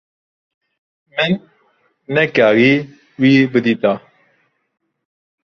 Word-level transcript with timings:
Min 1.15 1.31
nekarî 2.15 2.73
wî 3.21 3.33
bidîta. 3.51 3.93